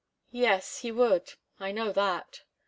"Yes 0.31 0.79
he 0.79 0.91
would. 0.91 1.33
I 1.59 1.71
know 1.71 1.91
that." 1.91 2.41